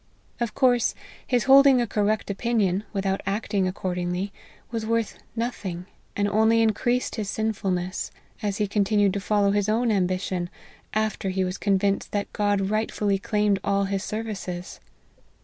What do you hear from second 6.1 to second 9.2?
and only increased his sinfulness; as he continued to